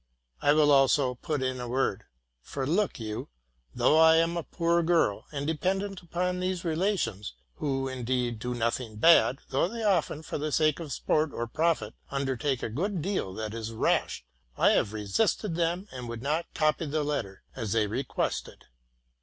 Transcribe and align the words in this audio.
I 0.41 0.53
will 0.53 0.71
also 0.71 1.13
put 1.13 1.43
in 1.43 1.59
a 1.59 1.67
word; 1.67 2.05
for 2.41 2.65
look 2.65 2.99
you, 2.99 3.29
though 3.75 3.99
I 3.99 4.15
am 4.15 4.35
a 4.35 4.41
poor 4.41 4.81
girl, 4.81 5.25
and 5.31 5.45
dependent 5.45 6.01
140 6.01 6.09
TRUTH 6.09 6.27
AND 6.27 6.39
FICTION 6.39 6.39
upon 6.39 6.39
these 6.39 7.05
relations,— 7.21 7.33
who 7.57 7.87
indeed 7.87 8.39
do 8.39 8.55
nothing 8.55 8.95
bad, 8.95 9.37
though 9.51 9.67
they 9.67 9.83
often, 9.83 10.23
for 10.23 10.39
the 10.39 10.51
sake 10.51 10.79
of 10.79 10.91
sport 10.91 11.31
or 11.31 11.45
profit, 11.45 11.93
undertake 12.09 12.63
a 12.63 12.69
good 12.69 13.03
deal 13.03 13.31
that 13.35 13.53
is 13.53 13.71
rash,— 13.73 14.25
I 14.57 14.71
have 14.71 14.91
resisted 14.91 15.53
them, 15.53 15.87
and 15.91 16.09
would 16.09 16.23
not 16.23 16.51
copy 16.55 16.87
the 16.87 17.01
first 17.01 17.07
letter, 17.07 17.43
as 17.55 17.73
they 17.73 17.85
requested. 17.85 18.65